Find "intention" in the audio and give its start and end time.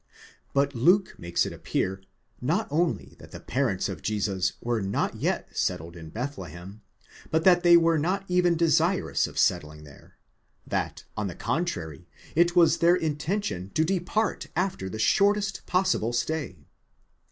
12.95-13.69